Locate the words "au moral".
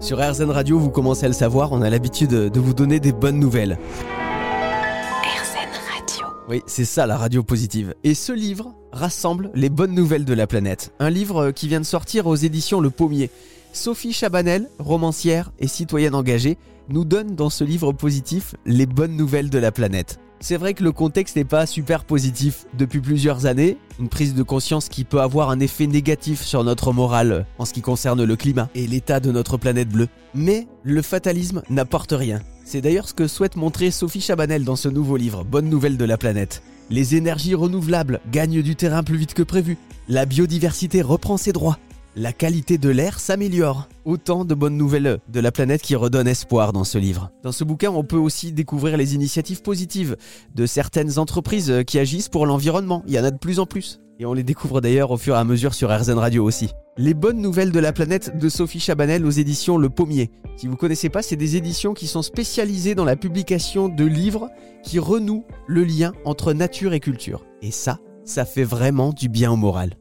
69.52-69.98